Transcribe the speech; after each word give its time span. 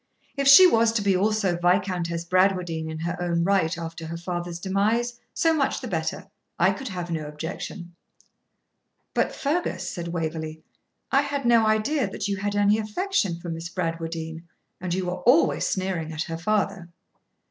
If 0.35 0.47
she 0.47 0.65
was 0.65 0.91
to 0.93 1.03
be 1.03 1.15
also 1.15 1.55
Viscountess 1.61 2.25
Bradwardine 2.25 2.89
in 2.89 2.97
her 3.01 3.15
own 3.21 3.43
right 3.43 3.77
after 3.77 4.07
her 4.07 4.17
father's 4.17 4.57
demise, 4.57 5.19
so 5.31 5.53
much 5.53 5.79
the 5.79 5.87
better; 5.87 6.25
I 6.57 6.71
could 6.71 6.87
have 6.87 7.11
no 7.11 7.27
objection.' 7.27 7.93
'But, 9.13 9.31
Fergus,' 9.31 9.87
said 9.91 10.07
Waverley, 10.07 10.63
'I 11.11 11.21
had 11.21 11.45
no 11.45 11.67
idea 11.67 12.09
that 12.09 12.27
you 12.27 12.37
had 12.37 12.55
any 12.55 12.79
affection 12.79 13.39
for 13.39 13.49
Miss 13.49 13.69
Bradwardine, 13.69 14.47
and 14.79 14.91
you 14.91 15.07
are 15.11 15.17
always 15.17 15.67
sneering 15.67 16.11
at 16.11 16.23
her 16.23 16.37
father.' 16.39 16.89